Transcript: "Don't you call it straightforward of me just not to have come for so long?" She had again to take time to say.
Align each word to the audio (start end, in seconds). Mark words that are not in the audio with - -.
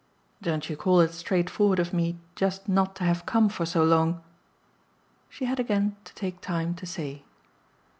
"Don't 0.41 0.67
you 0.67 0.75
call 0.75 0.99
it 1.01 1.13
straightforward 1.13 1.77
of 1.77 1.93
me 1.93 2.17
just 2.35 2.67
not 2.67 2.95
to 2.95 3.03
have 3.03 3.27
come 3.27 3.49
for 3.49 3.67
so 3.67 3.83
long?" 3.83 4.23
She 5.29 5.45
had 5.45 5.59
again 5.59 5.95
to 6.05 6.15
take 6.15 6.41
time 6.41 6.73
to 6.77 6.87
say. 6.87 7.23